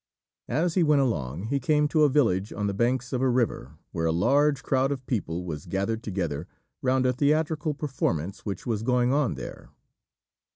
[0.49, 3.77] As he went along, he came to a village on the banks of a river,
[3.91, 6.47] where a large crowd of people was gathered together
[6.81, 9.69] round a theatrical performance which was going on there.